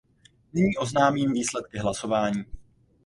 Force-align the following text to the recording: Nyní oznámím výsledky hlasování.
Nyní 0.53 0.77
oznámím 0.77 1.33
výsledky 1.33 1.77
hlasování. 1.79 2.45